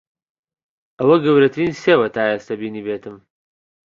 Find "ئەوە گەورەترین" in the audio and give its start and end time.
0.99-1.73